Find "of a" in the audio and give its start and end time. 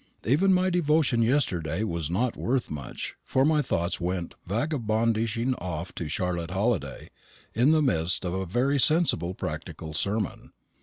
8.25-8.47